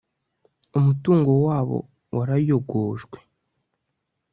umutungo 0.77 1.31
wabo 1.45 1.77
warayogojwe 2.17 3.19